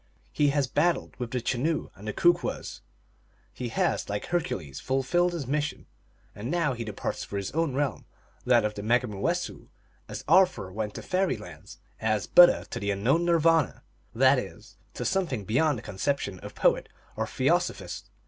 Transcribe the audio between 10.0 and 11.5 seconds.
as Arthur went to Fairy